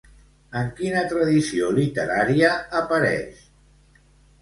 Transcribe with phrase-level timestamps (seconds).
[0.61, 3.49] En quina tradició literària apareix?